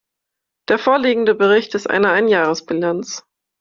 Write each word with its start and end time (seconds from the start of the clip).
Der 0.67 0.79
vorliegende 0.79 1.35
Bericht 1.35 1.75
ist 1.75 1.87
eine 1.87 2.09
Einjahresbilanz. 2.09 3.23